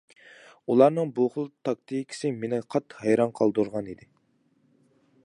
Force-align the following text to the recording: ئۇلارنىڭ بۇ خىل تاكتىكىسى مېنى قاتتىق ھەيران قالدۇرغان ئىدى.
ئۇلارنىڭ 0.73 1.11
بۇ 1.19 1.27
خىل 1.35 1.45
تاكتىكىسى 1.69 2.33
مېنى 2.45 2.61
قاتتىق 2.77 3.05
ھەيران 3.09 3.37
قالدۇرغان 3.41 3.93
ئىدى. 3.93 4.11